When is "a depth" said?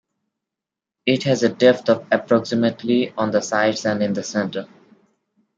1.43-1.87